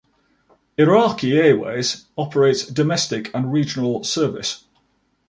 [0.79, 4.65] Iraqi Airways operates domestic and regional service.